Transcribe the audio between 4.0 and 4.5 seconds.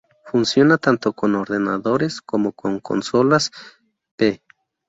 p.